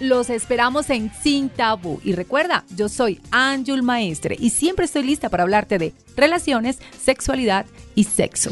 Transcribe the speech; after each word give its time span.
Los 0.00 0.28
esperamos 0.28 0.90
en 0.90 1.12
Sin 1.22 1.48
Tabú. 1.48 2.00
Y 2.02 2.12
recuerda, 2.14 2.64
yo 2.74 2.88
soy 2.88 3.20
Anjul 3.30 3.82
Maestre 3.82 4.36
y 4.38 4.50
siempre 4.50 4.86
estoy 4.86 5.04
lista 5.04 5.28
para 5.28 5.44
hablarte 5.44 5.78
de 5.78 5.92
relaciones, 6.16 6.80
sexualidad 7.00 7.64
y 7.94 8.04
sexo. 8.04 8.50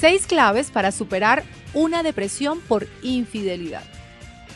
Seis 0.00 0.26
claves 0.26 0.70
para 0.70 0.90
superar 0.90 1.44
una 1.74 2.02
depresión 2.02 2.60
por 2.60 2.88
infidelidad. 3.02 3.82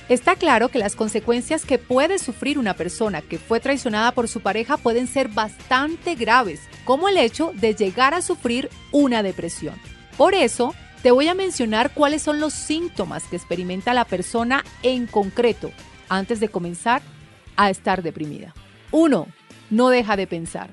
Está 0.08 0.36
claro 0.36 0.68
que 0.68 0.78
las 0.78 0.96
consecuencias 0.96 1.66
que 1.66 1.78
puede 1.78 2.18
sufrir 2.18 2.58
una 2.58 2.74
persona 2.74 3.20
que 3.20 3.38
fue 3.38 3.60
traicionada 3.60 4.12
por 4.12 4.28
su 4.28 4.40
pareja 4.40 4.76
pueden 4.76 5.08
ser 5.08 5.28
bastante 5.28 6.14
graves, 6.14 6.60
como 6.84 7.08
el 7.08 7.18
hecho 7.18 7.52
de 7.54 7.74
llegar 7.74 8.14
a 8.14 8.22
sufrir 8.22 8.70
una 8.92 9.22
depresión. 9.22 9.74
Por 10.16 10.34
eso, 10.34 10.74
te 11.02 11.10
voy 11.10 11.28
a 11.28 11.34
mencionar 11.34 11.92
cuáles 11.92 12.22
son 12.22 12.40
los 12.40 12.54
síntomas 12.54 13.24
que 13.24 13.36
experimenta 13.36 13.94
la 13.94 14.04
persona 14.04 14.64
en 14.82 15.06
concreto 15.06 15.72
antes 16.08 16.40
de 16.40 16.48
comenzar 16.48 17.02
a 17.56 17.70
estar 17.70 18.02
deprimida. 18.02 18.54
1. 18.90 19.26
No 19.70 19.88
deja 19.88 20.16
de 20.16 20.26
pensar. 20.26 20.70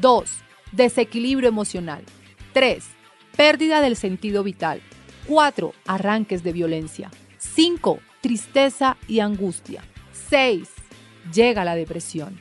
2. 0.00 0.30
Desequilibrio 0.72 1.48
emocional. 1.48 2.02
3. 2.52 2.84
Pérdida 3.36 3.80
del 3.80 3.96
sentido 3.96 4.42
vital. 4.42 4.80
4. 5.26 5.72
Arranques 5.86 6.42
de 6.42 6.52
violencia. 6.52 7.10
5. 7.38 8.00
Tristeza 8.20 8.96
y 9.08 9.20
angustia. 9.20 9.82
6. 10.28 10.68
Llega 11.32 11.64
la 11.64 11.74
depresión. 11.74 12.38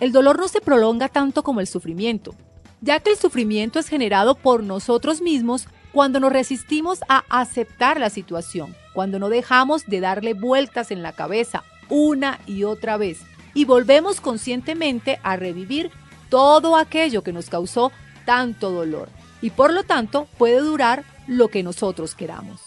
El 0.00 0.12
dolor 0.12 0.38
no 0.38 0.48
se 0.48 0.62
prolonga 0.62 1.08
tanto 1.08 1.42
como 1.42 1.60
el 1.60 1.66
sufrimiento, 1.66 2.34
ya 2.80 3.00
que 3.00 3.10
el 3.10 3.16
sufrimiento 3.16 3.78
es 3.78 3.88
generado 3.88 4.34
por 4.34 4.62
nosotros 4.62 5.20
mismos 5.20 5.68
cuando 5.92 6.20
nos 6.20 6.32
resistimos 6.32 7.00
a 7.08 7.24
aceptar 7.28 8.00
la 8.00 8.08
situación, 8.08 8.74
cuando 8.94 9.18
no 9.18 9.28
dejamos 9.28 9.86
de 9.86 10.00
darle 10.00 10.32
vueltas 10.32 10.90
en 10.90 11.02
la 11.02 11.12
cabeza 11.12 11.64
una 11.88 12.40
y 12.46 12.64
otra 12.64 12.96
vez 12.96 13.20
y 13.52 13.64
volvemos 13.64 14.20
conscientemente 14.20 15.18
a 15.22 15.36
revivir 15.36 15.90
todo 16.30 16.76
aquello 16.76 17.22
que 17.22 17.32
nos 17.32 17.48
causó 17.48 17.92
tanto 18.24 18.70
dolor 18.70 19.08
y 19.40 19.50
por 19.50 19.72
lo 19.72 19.84
tanto 19.84 20.26
puede 20.38 20.60
durar 20.60 21.04
lo 21.26 21.48
que 21.48 21.62
nosotros 21.62 22.14
queramos. 22.14 22.60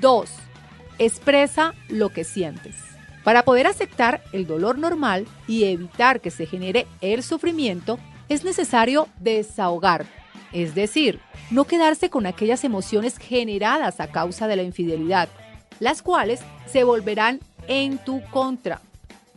2 0.00 0.30
expresa 1.00 1.74
lo 1.88 2.10
que 2.10 2.22
sientes. 2.22 2.76
Para 3.24 3.42
poder 3.42 3.66
aceptar 3.66 4.22
el 4.32 4.46
dolor 4.46 4.78
normal 4.78 5.26
y 5.48 5.64
evitar 5.64 6.20
que 6.20 6.30
se 6.30 6.46
genere 6.46 6.86
el 7.00 7.22
sufrimiento, 7.22 7.98
es 8.28 8.44
necesario 8.44 9.08
desahogar, 9.18 10.06
es 10.52 10.74
decir, 10.74 11.18
no 11.50 11.64
quedarse 11.64 12.10
con 12.10 12.26
aquellas 12.26 12.64
emociones 12.64 13.18
generadas 13.18 13.98
a 13.98 14.08
causa 14.08 14.46
de 14.46 14.56
la 14.56 14.62
infidelidad, 14.62 15.28
las 15.80 16.02
cuales 16.02 16.40
se 16.66 16.84
volverán 16.84 17.40
en 17.66 17.98
tu 17.98 18.22
contra. 18.30 18.80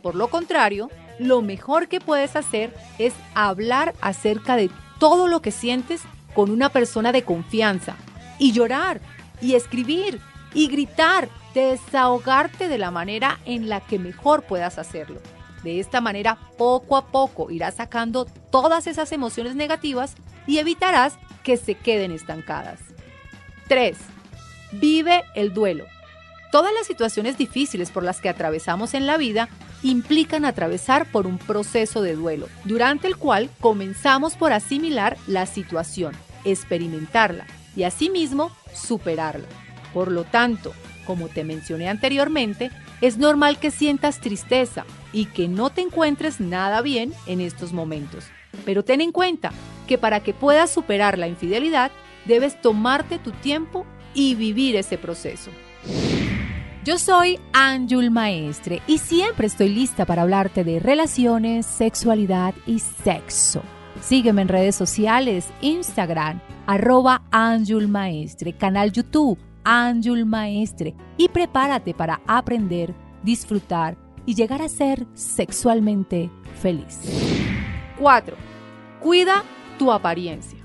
Por 0.02 0.14
lo 0.14 0.28
contrario, 0.28 0.90
lo 1.18 1.42
mejor 1.42 1.88
que 1.88 2.00
puedes 2.00 2.36
hacer 2.36 2.74
es 2.98 3.14
hablar 3.34 3.94
acerca 4.00 4.56
de 4.56 4.70
todo 4.98 5.28
lo 5.28 5.40
que 5.40 5.50
sientes 5.50 6.02
con 6.34 6.50
una 6.50 6.68
persona 6.68 7.10
de 7.10 7.22
confianza 7.22 7.96
y 8.38 8.52
llorar 8.52 9.00
y 9.40 9.54
escribir 9.54 10.20
y 10.52 10.68
gritar 10.68 11.28
desahogarte 11.54 12.68
de 12.68 12.78
la 12.78 12.90
manera 12.90 13.38
en 13.46 13.68
la 13.68 13.80
que 13.80 13.98
mejor 13.98 14.42
puedas 14.42 14.78
hacerlo. 14.78 15.20
De 15.62 15.80
esta 15.80 16.02
manera, 16.02 16.36
poco 16.58 16.96
a 16.96 17.06
poco 17.06 17.50
irás 17.50 17.76
sacando 17.76 18.26
todas 18.50 18.86
esas 18.86 19.12
emociones 19.12 19.54
negativas 19.54 20.14
y 20.46 20.58
evitarás 20.58 21.16
que 21.42 21.56
se 21.56 21.74
queden 21.74 22.10
estancadas. 22.12 22.80
3. 23.68 23.96
Vive 24.72 25.24
el 25.34 25.54
duelo. 25.54 25.86
Todas 26.52 26.72
las 26.74 26.86
situaciones 26.86 27.38
difíciles 27.38 27.90
por 27.90 28.02
las 28.02 28.20
que 28.20 28.28
atravesamos 28.28 28.94
en 28.94 29.06
la 29.06 29.16
vida 29.16 29.48
implican 29.82 30.44
atravesar 30.44 31.06
por 31.10 31.26
un 31.26 31.38
proceso 31.38 32.02
de 32.02 32.14
duelo, 32.14 32.48
durante 32.64 33.06
el 33.06 33.16
cual 33.16 33.50
comenzamos 33.60 34.34
por 34.36 34.52
asimilar 34.52 35.16
la 35.26 35.46
situación, 35.46 36.14
experimentarla 36.44 37.46
y 37.74 37.84
asimismo 37.84 38.50
superarla. 38.72 39.46
Por 39.92 40.10
lo 40.10 40.24
tanto, 40.24 40.72
como 41.04 41.28
te 41.28 41.44
mencioné 41.44 41.88
anteriormente, 41.88 42.70
es 43.00 43.18
normal 43.18 43.58
que 43.58 43.70
sientas 43.70 44.20
tristeza 44.20 44.84
y 45.12 45.26
que 45.26 45.48
no 45.48 45.70
te 45.70 45.82
encuentres 45.82 46.40
nada 46.40 46.82
bien 46.82 47.12
en 47.26 47.40
estos 47.40 47.72
momentos. 47.72 48.26
Pero 48.64 48.84
ten 48.84 49.00
en 49.00 49.12
cuenta 49.12 49.52
que 49.86 49.98
para 49.98 50.20
que 50.20 50.34
puedas 50.34 50.70
superar 50.70 51.18
la 51.18 51.28
infidelidad, 51.28 51.90
debes 52.24 52.60
tomarte 52.60 53.18
tu 53.18 53.32
tiempo 53.32 53.84
y 54.14 54.34
vivir 54.34 54.76
ese 54.76 54.98
proceso. 54.98 55.50
Yo 56.84 56.98
soy 56.98 57.38
Anjul 57.52 58.10
Maestre 58.10 58.82
y 58.86 58.98
siempre 58.98 59.46
estoy 59.46 59.70
lista 59.70 60.04
para 60.04 60.22
hablarte 60.22 60.64
de 60.64 60.80
relaciones, 60.80 61.64
sexualidad 61.64 62.54
y 62.66 62.78
sexo. 62.78 63.62
Sígueme 64.02 64.42
en 64.42 64.48
redes 64.48 64.76
sociales, 64.76 65.48
Instagram, 65.62 66.40
arroba 66.66 67.22
Anjul 67.30 67.88
Maestre, 67.88 68.52
canal 68.52 68.92
YouTube 68.92 69.38
Anjul 69.64 70.26
Maestre 70.26 70.94
y 71.16 71.28
prepárate 71.28 71.94
para 71.94 72.20
aprender, 72.26 72.94
disfrutar 73.22 73.96
y 74.26 74.34
llegar 74.34 74.62
a 74.62 74.68
ser 74.68 75.06
sexualmente 75.14 76.30
feliz. 76.60 77.00
4. 77.98 78.36
Cuida 79.00 79.42
tu 79.78 79.90
apariencia. 79.90 80.58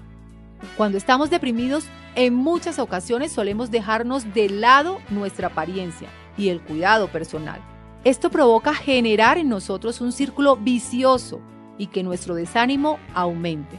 Cuando 0.77 0.97
estamos 0.97 1.29
deprimidos, 1.29 1.85
en 2.15 2.33
muchas 2.33 2.79
ocasiones 2.79 3.31
solemos 3.31 3.71
dejarnos 3.71 4.33
de 4.33 4.49
lado 4.49 4.99
nuestra 5.09 5.47
apariencia 5.47 6.09
y 6.37 6.49
el 6.49 6.61
cuidado 6.61 7.07
personal. 7.07 7.61
Esto 8.03 8.29
provoca 8.29 8.73
generar 8.73 9.37
en 9.37 9.49
nosotros 9.49 10.01
un 10.01 10.11
círculo 10.11 10.55
vicioso 10.55 11.41
y 11.77 11.87
que 11.87 12.03
nuestro 12.03 12.35
desánimo 12.35 12.99
aumente. 13.13 13.77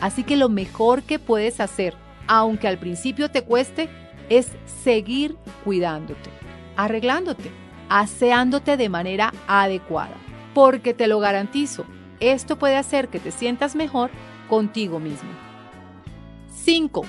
Así 0.00 0.24
que 0.24 0.36
lo 0.36 0.48
mejor 0.48 1.02
que 1.02 1.18
puedes 1.18 1.60
hacer, 1.60 1.94
aunque 2.26 2.68
al 2.68 2.78
principio 2.78 3.30
te 3.30 3.42
cueste, 3.42 3.90
es 4.30 4.52
seguir 4.64 5.36
cuidándote, 5.64 6.30
arreglándote, 6.76 7.50
aseándote 7.90 8.78
de 8.78 8.88
manera 8.88 9.34
adecuada. 9.46 10.16
Porque 10.54 10.94
te 10.94 11.08
lo 11.08 11.18
garantizo, 11.18 11.84
esto 12.20 12.58
puede 12.58 12.76
hacer 12.76 13.08
que 13.08 13.18
te 13.18 13.32
sientas 13.32 13.76
mejor 13.76 14.10
contigo 14.48 14.98
mismo. 14.98 15.28
5. 16.54 17.02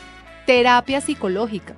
Terapia 0.45 1.00
psicológica. 1.00 1.75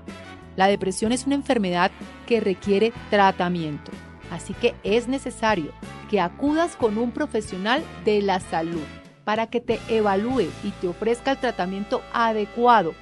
La 0.56 0.68
depresión 0.68 1.12
es 1.12 1.25
una 1.25 1.36
enfermedad 1.36 1.92
que 2.25 2.39
requiere 2.39 2.94
tratamiento, 3.10 3.92
así 4.31 4.54
que 4.54 4.75
es 4.84 5.07
necesario 5.07 5.72
que 6.10 6.22
acudas 6.22 6.75
con 6.75 6.98
un 6.98 7.12
profesional 7.12 7.84
de 8.06 8.22
la 8.22 8.39
salud 8.39 8.84
para 9.25 9.48
que 9.48 9.62
te 9.62 9.80
evalúe 9.89 10.48
y 10.63 10.72
te 10.80 10.88
ofrezca 10.88 11.31
el 11.31 11.38
tratamiento 11.38 12.01
adecuado 12.13 12.94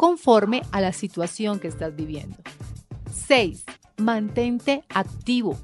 conforme 0.00 0.62
a 0.72 0.80
la 0.80 0.94
situación 0.94 1.60
que 1.60 1.68
estás 1.68 1.94
viviendo. 1.94 2.38
6. 3.26 3.64
Mantente 3.98 4.82
activo. 4.88 5.58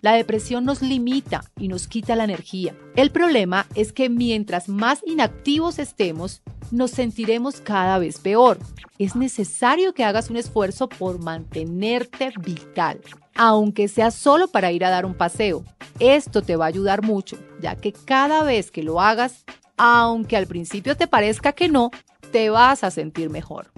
La 0.00 0.14
depresión 0.14 0.64
nos 0.64 0.80
limita 0.80 1.44
y 1.58 1.68
nos 1.68 1.86
quita 1.86 2.16
la 2.16 2.24
energía. 2.24 2.74
El 2.94 3.10
problema 3.10 3.66
es 3.74 3.92
que 3.92 4.08
mientras 4.08 4.70
más 4.70 5.00
inactivos 5.04 5.78
estemos, 5.78 6.40
nos 6.70 6.90
sentiremos 6.90 7.60
cada 7.60 7.98
vez 7.98 8.18
peor. 8.18 8.58
Es 8.98 9.14
necesario 9.14 9.92
que 9.92 10.04
hagas 10.04 10.30
un 10.30 10.38
esfuerzo 10.38 10.88
por 10.88 11.22
mantenerte 11.22 12.32
vital, 12.42 13.02
aunque 13.34 13.88
sea 13.88 14.10
solo 14.10 14.48
para 14.48 14.72
ir 14.72 14.86
a 14.86 14.90
dar 14.90 15.04
un 15.04 15.12
paseo. 15.12 15.64
Esto 15.98 16.40
te 16.40 16.56
va 16.56 16.64
a 16.64 16.68
ayudar 16.68 17.04
mucho, 17.04 17.36
ya 17.60 17.76
que 17.76 17.92
cada 17.92 18.42
vez 18.42 18.70
que 18.70 18.82
lo 18.82 19.02
hagas, 19.02 19.44
aunque 19.76 20.38
al 20.38 20.46
principio 20.46 20.96
te 20.96 21.06
parezca 21.06 21.52
que 21.52 21.68
no, 21.68 21.90
te 22.30 22.50
vas 22.50 22.84
a 22.84 22.90
sentir 22.90 23.30
mejor. 23.30 23.72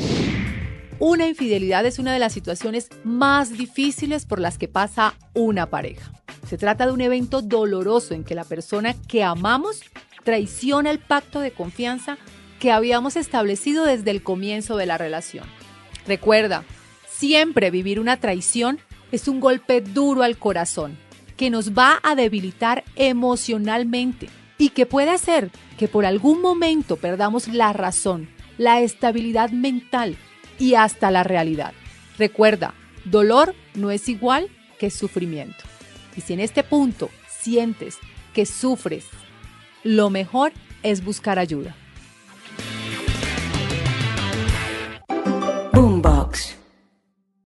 Una 1.00 1.28
infidelidad 1.28 1.86
es 1.86 2.00
una 2.00 2.12
de 2.14 2.20
las 2.20 2.34
situaciones 2.34 2.90
más 3.04 3.56
difíciles 3.58 4.26
por 4.26 4.40
las 4.40 4.58
que 4.58 4.68
pasa 4.68 5.14
una 5.34 5.70
pareja. 5.70 6.12
Se 6.46 6.58
trata 6.58 6.86
de 6.86 6.92
un 6.92 7.02
evento 7.02 7.42
doloroso 7.42 8.14
en 8.14 8.24
que 8.24 8.36
la 8.36 8.44
persona 8.44 8.94
que 9.08 9.24
amamos 9.24 9.82
traiciona 10.24 10.92
el 10.92 11.00
pacto 11.00 11.40
de 11.40 11.52
confianza 11.52 12.18
que 12.60 12.72
habíamos 12.72 13.16
establecido 13.16 13.86
desde 13.86 14.12
el 14.12 14.24
comienzo 14.24 14.78
de 14.78 14.86
la 14.86 14.98
relación. 14.98 15.46
Recuerda, 16.08 16.64
siempre 17.08 17.72
vivir 17.72 18.00
una 18.00 18.18
traición 18.18 18.80
es 19.12 19.28
un 19.28 19.40
golpe 19.40 19.82
duro 19.82 20.24
al 20.24 20.38
corazón 20.38 20.98
que 21.36 21.50
nos 21.50 21.74
va 21.74 22.00
a 22.04 22.16
debilitar 22.16 22.84
emocionalmente 22.96 24.30
y 24.58 24.70
que 24.70 24.86
puede 24.86 25.12
hacer 25.12 25.52
que 25.78 25.88
por 25.88 26.06
algún 26.06 26.42
momento 26.42 26.96
perdamos 26.96 27.48
la 27.48 27.74
razón, 27.74 28.30
la 28.58 28.82
estabilidad 28.82 29.50
mental 29.50 30.16
y 30.60 30.76
hasta 30.76 31.12
la 31.12 31.24
realidad. 31.24 31.74
Recuerda, 32.18 32.74
dolor 33.04 33.54
no 33.74 33.92
es 33.92 34.08
igual 34.08 34.50
que 34.80 34.90
sufrimiento. 34.90 35.75
Y 36.16 36.22
si 36.22 36.34
en 36.34 36.40
este 36.40 36.64
punto 36.64 37.10
sientes 37.30 37.98
que 38.34 38.46
sufres, 38.46 39.06
lo 39.84 40.10
mejor 40.10 40.52
es 40.84 41.04
buscar 41.04 41.40
ayuda. 41.40 41.76